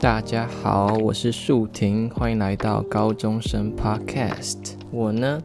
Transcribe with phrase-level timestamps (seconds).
[0.00, 4.74] 大家好，我是树婷，欢迎来到高中生 Podcast。
[4.92, 5.42] 我呢，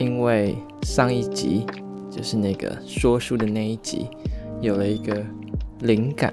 [0.00, 1.66] 因为上一集
[2.10, 4.08] 就是那个说书的那一集，
[4.62, 5.22] 有了一个
[5.80, 6.32] 灵感。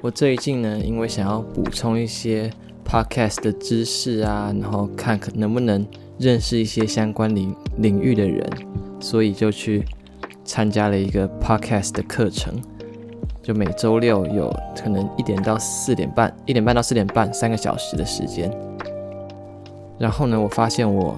[0.00, 2.50] 我最近呢，因为想要补充一些
[2.82, 5.86] podcast 的知识啊，然后看可能不能
[6.16, 8.50] 认识一些相关领领域的人，
[9.00, 9.84] 所以就去
[10.44, 12.54] 参加了一个 podcast 的课程。
[13.42, 18.50] 就每周六有可能一点到四点半，一点半到四点半，三个小时的时间。
[19.98, 21.14] 然后呢，我发现我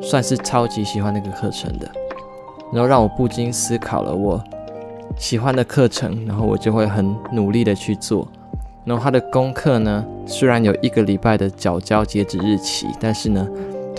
[0.00, 1.90] 算是超级喜欢那个课程的，
[2.72, 4.42] 然后让我不禁思考了我。
[5.18, 8.26] 喜欢的课程，然后我就会很努力的去做。
[8.86, 13.46] 然后他的功课呢，虽然有一个礼拜的缴交截止日期，但是呢，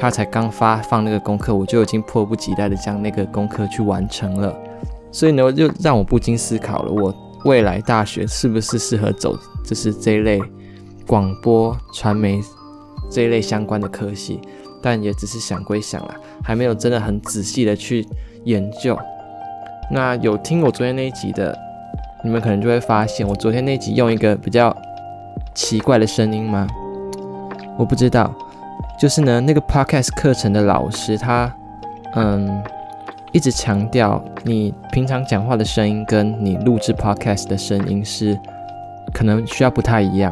[0.02, 4.52] 他才刚发放那个功课，我就已经迫不及待的将那个功课去完成了。
[5.12, 7.14] 所以呢，就让我不禁思考了，我
[7.46, 10.42] 未来大学是不是适合走就是这一类
[11.06, 12.42] 广播传媒
[13.12, 14.42] 这一类相关的科系？
[14.82, 18.04] 但也只是想归想了，还没有真的很仔细的去
[18.46, 18.98] 研究。
[19.92, 21.56] 那有听我昨天那一集的，
[22.24, 24.76] 你们可能就会发现，我昨天那集用一个比较
[25.54, 26.66] 奇怪的声音吗？
[27.78, 28.34] 我不知道，
[29.02, 31.52] 就是呢，那个 podcast 课程的老师他，
[32.14, 32.62] 嗯，
[33.32, 38.40] 一直强调你平常讲话的声音跟你录制 podcast 的声音是
[39.12, 40.32] 可能需要不太一样。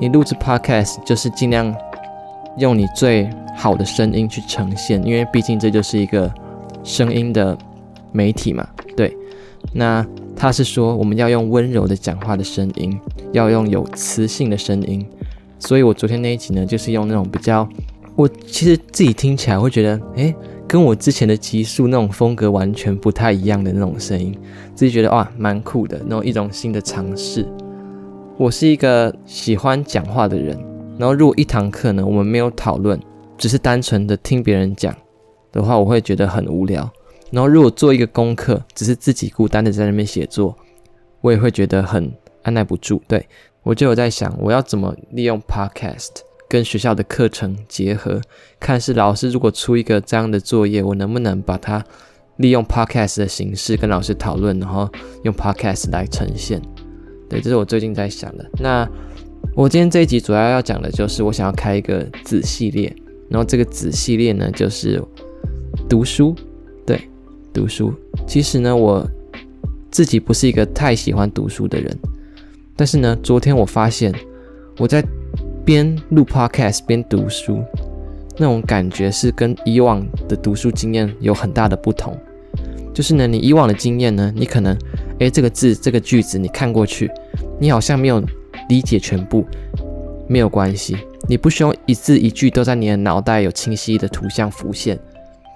[0.00, 1.76] 你录制 podcast 就是尽量
[2.56, 6.32] 用你最好的声音去呈现，因为毕竟这就是一个
[6.82, 7.54] 声音的
[8.12, 8.66] 媒体嘛。
[8.96, 9.14] 对，
[9.74, 10.02] 那
[10.34, 12.98] 他是说我们要用温柔的讲话的声音，
[13.32, 15.06] 要用有磁性的声音。
[15.58, 17.68] 所以我昨天那一集呢，就是用那种比较，
[18.20, 20.34] 我其实自己听起来会觉得，诶，
[20.68, 24.38] 跟我之前的极速那种风格完全不太一样的那种声音，
[24.74, 27.48] 自己觉得哇，蛮酷的，那种一种新的尝试。
[28.36, 30.54] 我是一个喜欢讲话的人，
[30.98, 33.00] 然后如果一堂课呢，我们没有讨论，
[33.38, 34.94] 只是单纯的听别人讲
[35.50, 36.90] 的话，我会觉得很无聊。
[37.30, 40.54] 然后，如果做一个功课，只是自己孤单的在那边写作，
[41.22, 42.12] 我也会觉得很
[42.42, 43.00] 按捺不住。
[43.08, 43.26] 对，
[43.62, 48.20] 我就有在想，我要怎么利用 Podcast 跟学校的课程结合，
[48.58, 51.82] 看是老师如果出一个这样的作业，我能不能把它
[52.38, 54.90] 利用 Podcast 的形式跟老师讨论，然后
[55.22, 56.60] 用 Podcast 来呈现。
[57.28, 58.44] 对，这是我最近在想的。
[58.58, 58.88] 那
[59.54, 62.92] 我今天这一集主要要讲的就是，我想要开一个子系列，
[63.28, 65.00] 然后这个子系列呢，就是
[65.88, 66.34] 读书。
[66.84, 67.00] 对
[67.52, 67.94] 读书，
[68.26, 69.08] 其实呢，我
[69.88, 71.96] 自己不是一个太喜欢读书的人，
[72.74, 74.12] 但是呢，昨天我发现
[74.78, 75.00] 我在
[75.70, 77.62] 边录 podcast 边读书，
[78.36, 82.18] 那种感觉是跟以往的读书经验有很大的不同。
[82.92, 84.76] 就是呢，你以往的经验呢，你可能，
[85.20, 87.08] 诶，这个字这个句子你看过去，
[87.60, 88.20] 你好像没有
[88.68, 89.46] 理解全部，
[90.26, 90.96] 没有关系，
[91.28, 94.98] 你不需要一字一句都在你的脑袋有清晰的图像浮现。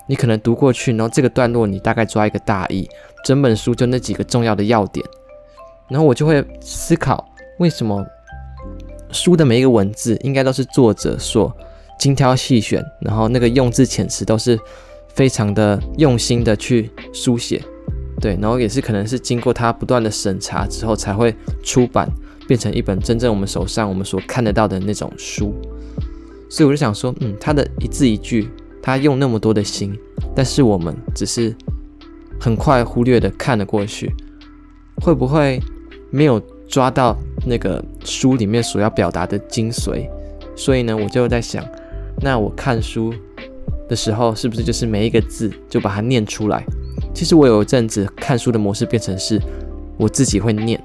[0.07, 2.89] 你可能读过去，然后这个段落你大概抓一个大意，
[3.25, 5.05] 整本书就那几个重要的要点，
[5.89, 7.27] 然后我就会思考，
[7.59, 8.07] 为什么
[9.15, 11.51] 书的每一个文字应该都是作者所
[11.99, 14.59] 精挑细选，然后那个用字遣词都是
[15.15, 17.63] 非常的用心的去书写，
[18.21, 22.11] 对，然后也是可能是经过他不断的审查之后才会出版，
[22.49, 25.55] 变成一本真正我们手上我们所看得到的那种书，
[26.51, 28.49] 所以我就想说，嗯，他的一字一句。
[28.87, 29.99] 他用那么多的心，
[30.37, 31.57] 但是我们只是
[32.39, 34.13] 很快忽略的看了过去，
[34.97, 35.59] 会不会
[36.11, 36.39] 没有
[36.69, 40.09] 抓到那个书里面所要表达的精髓？
[40.57, 41.65] 所以呢，我就在想，
[42.21, 43.13] 那我看书
[43.89, 46.65] 的时候，是不是就是每一个字就把它念出来？
[47.13, 49.41] 其实我有一阵子看书的模式变成是
[49.97, 50.81] 我自己会念，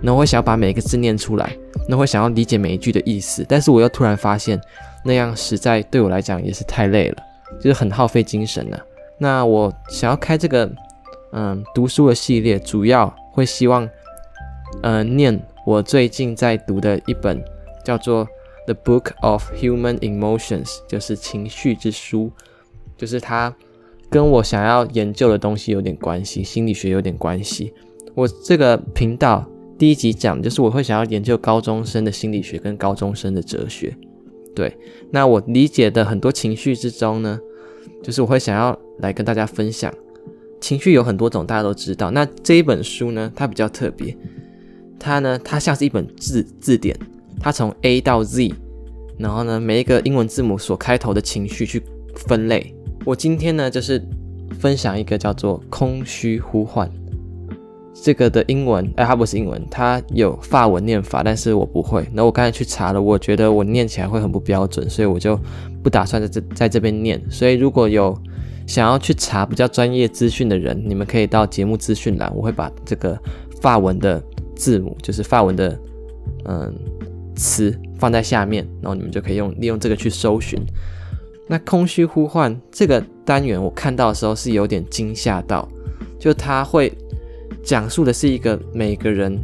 [0.00, 1.56] 然后我会想要把每一个字念出来，
[1.88, 4.60] 然后会想要理解每一句的意思，但是我又突然发现。
[5.04, 7.16] 那样实在对我来讲也是太累了，
[7.60, 8.78] 就是很耗费精神呢。
[9.18, 10.70] 那我想要开这个
[11.32, 13.88] 嗯读书的系列，主要会希望
[14.84, 17.42] 嗯念我最近在读的一本
[17.84, 18.26] 叫做
[18.66, 22.30] 《The Book of Human Emotions》，就是情绪之书，
[22.96, 23.54] 就是它
[24.10, 27.72] 跟我想要研究的东西有点关系，心理学有点关系。
[28.14, 29.48] 我这个频道
[29.78, 33.96] 第一集讲就是我会想要研究高中生的心理学跟高中生的哲学。
[34.54, 34.76] 对，
[35.10, 37.40] 那我理解的很多情绪之中呢，
[38.02, 39.92] 就是我会想要来跟大家分享。
[40.60, 42.10] 情绪有很多种，大家都知道。
[42.10, 44.14] 那这一本书呢，它比较特别，
[45.02, 46.96] 它呢，它像是一本字字典，
[47.40, 48.54] 它从 A 到 Z，
[49.18, 51.82] 然后呢，每一个英文字母所开头的情绪去
[52.28, 52.72] 分类。
[53.04, 54.00] 我今天呢，就是
[54.60, 56.88] 分享一个叫做“空虚呼唤”
[57.92, 62.08] 这个的英文，哎，它不是英文，它有法文念法，但是我不会。
[62.12, 65.38] 那我刚才去查了，我觉得我念起来会很不标准，所以我就
[65.82, 67.20] 不打算在这在这边念。
[67.28, 68.16] 所以如果有
[68.66, 73.18] 想要去查比较专业资讯的人，你们可以到节目资讯栏，我会把这个
[73.60, 74.22] 法文的
[74.54, 75.78] 字母，就是法文的
[76.44, 76.72] 嗯
[77.36, 80.58] 词放在下面，然后你们就可以用利用这个去搜寻。
[81.48, 85.68] 那空虚呼唤这个单元，我看到的时候是有点惊吓到，
[86.18, 86.92] 就他会。
[87.62, 89.38] 讲述的是一个每个人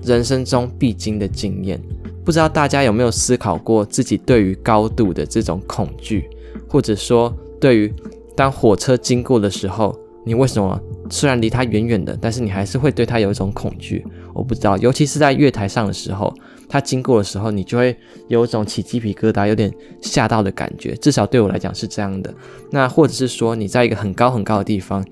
[0.00, 1.82] 人生中必经的经验，
[2.24, 6.30] 不知道大家有没有思考过自己对于高度的这种恐惧，
[6.68, 7.92] 或者说对于
[8.36, 10.80] 当火车经过的时候，你为什么
[11.10, 14.04] 虽然离它远远的，但是你还是会对它有一种恐惧？
[14.34, 16.32] 我不知道，尤其是在月台上的时候，
[16.68, 17.96] 它经过的时候，你就会
[18.28, 20.94] 有一种起鸡皮疙瘩、有点吓到的感觉。
[20.96, 22.32] 至少对我来讲是这样的。
[22.70, 25.04] 那或者是说你在一个很高很高的地方，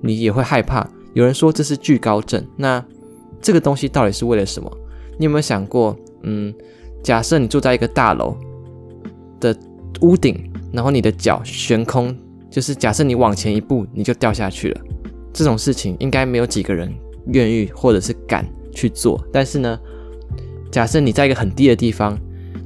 [0.00, 0.88] 你也会害怕。
[1.14, 2.84] 有人说这是惧高症，那
[3.40, 4.70] 这个东西到底是为了什么？
[5.18, 5.96] 你有没有想过？
[6.22, 6.52] 嗯，
[7.02, 8.36] 假设你住在一个大楼
[9.40, 9.56] 的
[10.02, 12.14] 屋顶，然后你的脚悬空，
[12.50, 14.80] 就是假设你往前一步你就掉下去了，
[15.36, 16.90] 这种事情应该没有几个人
[17.26, 18.42] 愿意或者是敢
[18.72, 19.22] 去做。
[19.30, 19.78] 但是呢，
[20.72, 22.18] 假设你在一个很低的地方，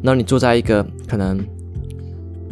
[0.03, 1.45] 然后你坐在一个可能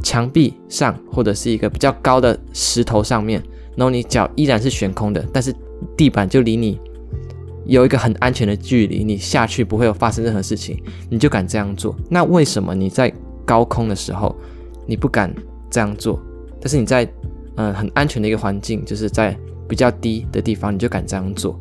[0.03, 3.41] 墙壁上或者是一个比较高的石头上面，
[3.76, 5.55] 然后你脚依然是悬空的，但是
[5.97, 6.81] 地板就离你
[7.65, 11.94] 有一个很安全的距离，你下去不会有发生任何事情，你就敢这样做。
[12.11, 13.12] 那为什么你在
[13.44, 14.35] 高空的时候
[14.85, 15.32] 你不敢
[15.70, 16.20] 这样做？
[16.61, 17.09] 但是你在
[17.55, 19.38] 嗯很安全的一个环境，就是在
[19.69, 21.59] 比较低的地方，你就敢这样做？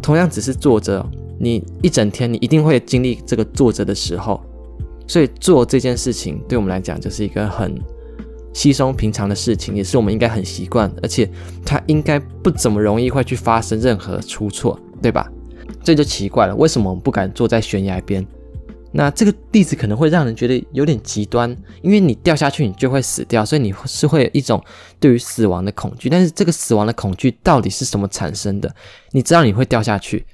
[0.00, 1.04] 同样只是坐着，
[1.38, 4.40] 你一整天你一定会经历这个坐着的时候，
[5.06, 7.78] 所以做这件事情对我们来讲就是一个很。
[8.52, 11.30] 稀松平常的事情，也是我们应该很习惯，而且
[11.64, 15.30] 它应该不怎么容易会去发生任何出错，对吧？
[15.84, 18.26] 这就奇怪了，为什么我们不敢坐在悬崖边？
[18.92, 24.62] 那这个例子可能会让人觉得有点极端，因为你掉下去，你就会死掉，所以你是会有一种
[24.98, 26.08] 对于死亡的恐惧。
[26.08, 28.74] 但是这个死亡的恐惧到底是什么产生的？
[29.10, 30.26] 你知道你会掉下去，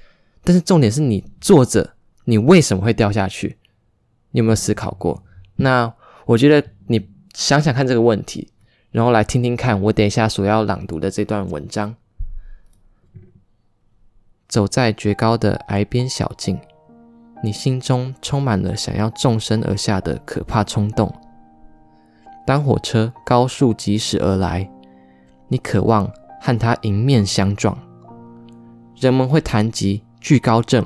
[0.43, 1.93] 但是重点是你坐着，
[2.25, 3.57] 你为什么会掉下去？
[4.31, 5.23] 你有没有思考过？
[5.57, 5.93] 那
[6.25, 7.09] 我觉得你。
[7.37, 8.51] 想想看这个问题，
[8.89, 11.95] 然后来听听看我等一下所要朗读的这段文章。
[14.47, 16.59] 走在绝高的崖边小径，
[17.43, 21.13] 你心中充满了想要纵身而下的可怕冲动。
[22.45, 24.69] 当火车高速疾驶而来，
[25.47, 26.09] 你渴望
[26.41, 27.77] 和它迎面相撞。
[28.95, 30.85] 人们会谈及惧高症，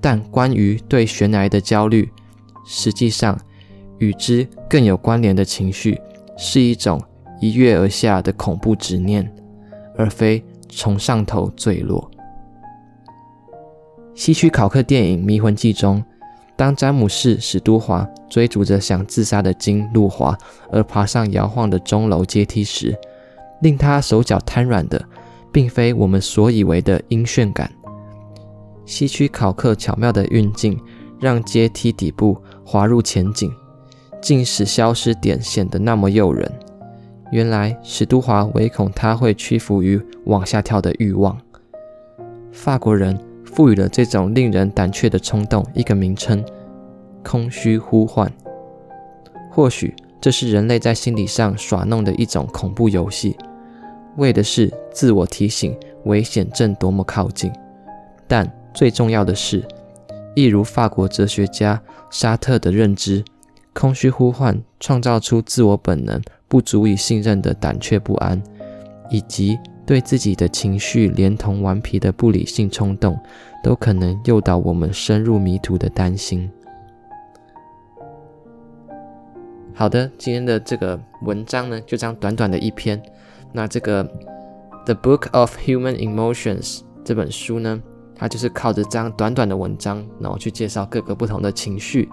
[0.00, 2.10] 但关于对悬崖的焦虑，
[2.66, 3.38] 实际上。
[3.98, 6.00] 与之更有关联的情绪，
[6.34, 6.98] 是一种
[7.38, 9.30] 一跃而下的恐怖执念，
[9.94, 12.09] 而非从上头坠落。
[14.20, 16.04] 西区考克电影《迷魂记》中，
[16.54, 20.36] 当詹姆士·史都华追逐着想自杀的金·路华
[20.70, 22.94] 而爬上摇晃的钟楼阶梯时，
[23.62, 25.02] 令他手脚瘫软的，
[25.50, 27.72] 并非我们所以为的晕眩感。
[28.84, 30.78] 西区考克巧妙的运镜，
[31.18, 33.50] 让阶梯底部滑入前景。
[34.20, 36.46] 竟使消失点显得那么诱人。
[37.32, 41.40] 原来史都华唯恐他会屈服于往下跳的欲望。
[42.52, 43.18] 法国人
[43.60, 46.42] 赋予了这种令人胆怯的冲动一个名称——
[47.22, 48.32] 空虚呼唤。
[49.50, 53.36] 或许这是人类在心理上耍弄的一种恐怖游戏，
[54.16, 57.52] 为的是自我提醒危险正多么靠近。
[58.26, 59.62] 但最重要的是，
[60.34, 63.22] 一如法国哲学家沙特的认知。
[63.74, 68.42] 空虚呼唤创造出自我本能不足以信任的胆怯不安，
[69.10, 69.58] 以及
[69.90, 73.18] 对自己的情绪连同顽皮的不理性冲动，
[73.60, 76.48] 都可能诱导我们深入迷途的担心。
[79.74, 83.02] 好的，今天的这个文章呢，就这样短短的一篇。
[83.50, 84.04] 那这个
[84.84, 87.82] 《The Book of Human Emotions》这本书呢，
[88.14, 92.08] 它就是靠着这样短短的文章，然后去介绍各个不同的情绪。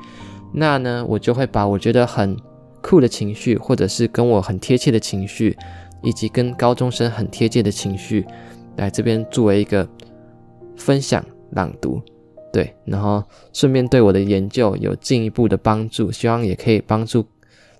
[0.52, 2.36] 那呢，我就会把我觉得很
[2.82, 5.56] 酷的情绪，或者是跟我很贴切的情绪，
[6.02, 8.26] 以及跟高中生很贴切的情绪，
[8.76, 9.88] 来这边作为一个
[10.76, 12.02] 分享朗读，
[12.52, 13.24] 对，然后
[13.54, 17.26] 顺便对我的研究有进一步的帮助，希望也可以帮助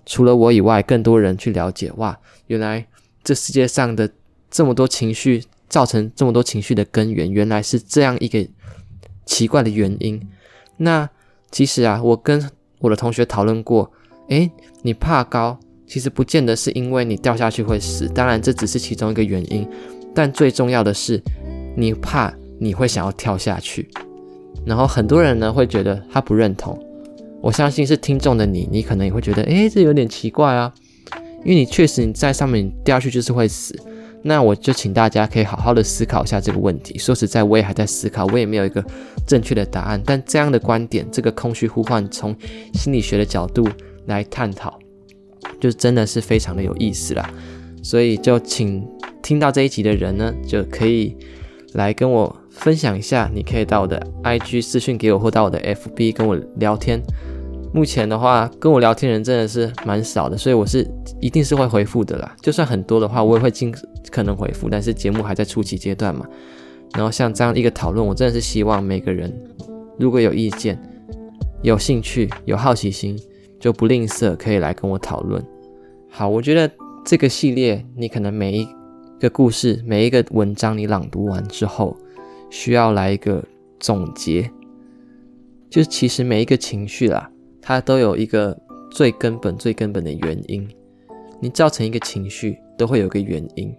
[0.04, 2.86] 除了我以外更多人去了解，哇，原来
[3.22, 4.10] 这世界上的
[4.50, 8.46] 这么多情绪造成这么多情绪的根源，原来是这样一个
[9.26, 10.20] 奇怪的原因。
[10.78, 11.08] 那
[11.50, 13.90] 其实啊，我跟我的同学讨论过，
[14.28, 14.50] 诶，
[14.82, 15.58] 你怕高
[15.88, 19.66] 其实不见得是因为你掉下去会死，当然这只是其中一个原因，
[20.14, 21.20] 但最重要的是，
[21.74, 23.88] 你怕你会想要跳下去。
[24.66, 26.78] 然后很多人呢会觉得他不认同，
[27.40, 30.72] 我相信是听众的你，你可能也会觉得，诶，这有点奇怪啊，
[31.42, 33.74] 因为你确实你在上面掉下去就是会死。
[34.20, 36.98] 那我就请大家可以好好的思考一下这个问题。
[36.98, 38.84] 说实在，我也还在思考，我也没有一个
[39.24, 40.02] 正确的答案。
[40.04, 42.36] 但这样的观点，这个空虚呼唤，从
[42.74, 43.66] 心理学的角度
[44.06, 44.76] 来探讨，
[45.60, 47.30] 就真的是非常的有意思啦。
[47.82, 48.86] 所以就请
[49.22, 51.16] 听到这一集的人呢，就可以
[51.74, 53.30] 来跟我分享一下。
[53.32, 57.00] 你可以到我的 IG 私讯给我，或到我的 FB 跟我聊天。
[57.72, 60.90] 目前的话，跟我聊天人真的是蛮少的，所以我是
[61.20, 62.34] 一定是会回复的啦。
[62.40, 63.72] 就算很多的话，我也会尽
[64.10, 64.68] 可能回复。
[64.70, 66.26] 但是节目还在初期阶段嘛，
[66.94, 69.32] 然后像这样一个讨论，我真的是希望每个人
[69.98, 70.80] 如果有意见、
[71.62, 73.18] 有兴趣、有好奇心，
[73.58, 75.44] 就不吝啬可以来跟我讨论。
[76.08, 76.70] 好，我觉得
[77.04, 78.68] 这个系列，你可能每一
[79.20, 81.96] 个故事、每一个文章你朗读完之后，
[82.50, 83.44] 需要来一个
[83.78, 84.50] 总结，
[85.68, 87.30] 就是其实每一个情绪啦。
[87.60, 88.58] 它都有一个
[88.90, 90.66] 最根本、最根本的原因。
[91.40, 93.72] 你造成一个情绪，都会有个原因。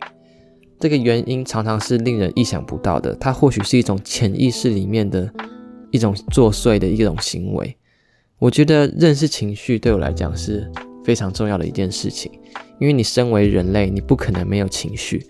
[0.79, 3.13] 这个原因常常是令人意想不到的。
[3.15, 5.29] 它或许是一种潜意识里面的
[5.91, 7.75] 一种作祟的一种行为。
[8.39, 10.71] 我觉得认识情绪对我来讲是
[11.03, 12.31] 非常重要的一件事情。
[12.79, 15.21] 因为你身为人类，你不可能没有情绪。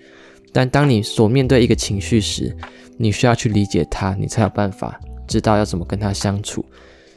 [0.53, 2.55] 但当你所面对一个情绪时，
[2.97, 6.63] 你需要去理解它，你才有办法知道要怎么跟它相处。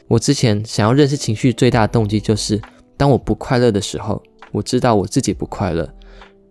[0.07, 2.59] 我之前想要认识情绪最大的动机就是，
[2.97, 4.21] 当我不快乐的时候，
[4.51, 5.87] 我知道我自己不快乐，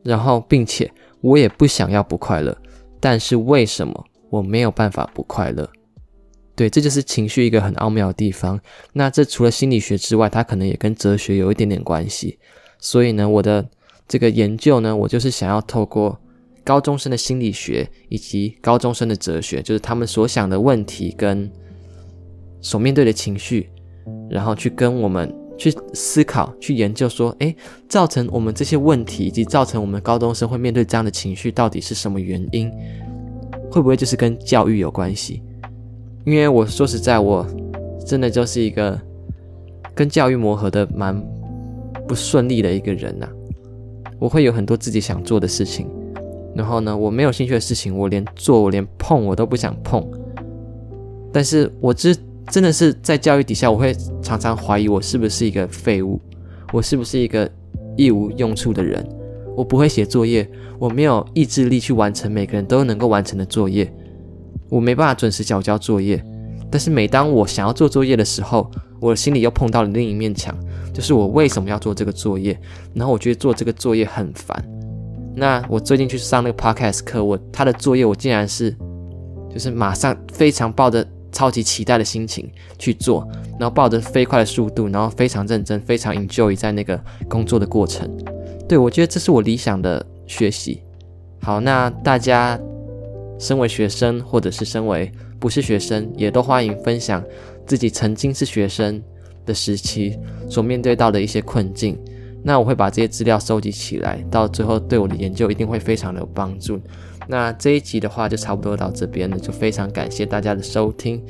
[0.05, 0.89] 然后并且
[1.21, 2.57] 我也不想要不快乐，
[3.01, 5.69] 但是为什么我没有办法不快乐？
[6.55, 8.61] 对，这就是情绪一个很奥妙的地方。
[8.93, 12.39] 那这除了心理学之外，它可能也跟哲学有一点点关系。
[12.79, 13.69] 所以呢，我的
[14.07, 16.19] 这个研究呢，我就是想要透过
[16.65, 21.51] 高中生的心理学以及高中生的哲学，就是他们所想的问题跟。
[22.65, 23.69] 所面对的情绪，
[24.31, 27.57] 然后去跟我们去思考、去研究，说，诶，
[27.89, 32.71] 造成我们这些问题，以及造成我们高中生会面对这样的情绪，到底是什么原因？
[33.69, 35.43] 会不会就是跟教育有关系？
[36.25, 37.47] 因为我说实在，我
[38.07, 38.99] 真的就是一个
[39.95, 41.21] 跟教育磨合的蛮
[42.07, 43.29] 不顺利的一个人呐、
[44.19, 45.87] 我会有很多自己想做的事情，
[46.55, 50.07] 然后呢，我没有兴趣的事情，我连做，我连碰，我都不想碰。
[51.33, 52.17] 但是我知。
[52.51, 56.21] 真的是在教育底下，我会常常怀疑我是不是一个废物，
[56.73, 57.49] 我是不是一个
[57.97, 59.03] 一无用处的人。
[59.57, 63.91] 我不会写作业，我没有意志力去完成每个人都能够完成的作业，
[64.73, 66.25] 我没办法准时交交作业。
[66.71, 70.57] 但是每当我想要做作业的时候，我的心里又碰到了另一面墙，
[70.95, 72.59] 就是我为什么要做这个作业？
[72.95, 74.65] 然后我觉得做这个作业很烦。
[75.37, 78.75] 那我最近去上那个 podcast 课，我他的作业我竟然是，
[79.53, 81.07] 就是马上非常抱着。
[81.35, 82.47] 超级期待的心情
[82.79, 83.27] 去做，
[83.59, 88.07] 然后抱着飞快的速度，然后非常认真，非常 enjoy 在那个工作的过程。
[88.69, 90.83] 对，我觉得这是我理想的学习。
[91.41, 92.61] 好，那大家
[93.43, 97.21] 身为学生，或者是身为不是学生，也都欢迎分享
[97.67, 99.03] 自己曾经是学生
[99.45, 100.17] 的时期
[100.49, 101.99] 所面对到的一些困境。
[102.45, 106.81] 那我会把这些资料收集起来，到最后对我的研究一定会非常的有帮助。
[107.27, 111.21] 那这一集的话就差不多到这边了，就非常感谢大家的收听。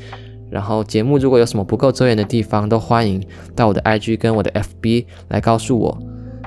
[0.51, 3.27] 然后节目如果有什么不够周延的地方，都欢迎
[3.57, 5.99] 到我的 IG 跟我的 FB 来告诉我。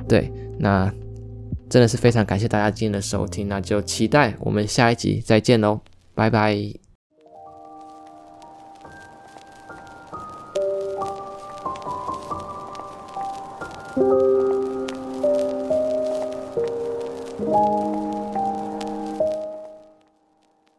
[0.07, 0.93] 对，那
[1.69, 5.79] 真的是非常感谢大家今天的收听，那就期待我们下一集再见喽，
[6.13, 6.55] 拜拜。